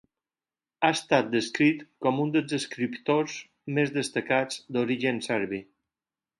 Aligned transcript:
Ha 0.87 0.89
estat 0.95 1.27
descrit 1.35 1.83
com 2.07 2.23
un 2.23 2.33
dels 2.37 2.57
escriptors 2.59 3.37
més 3.79 3.95
destacats 4.01 4.61
d'origen 4.79 5.25
serbi. 5.31 5.65